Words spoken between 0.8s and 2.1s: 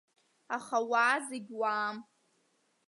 ауаа зегь уаам.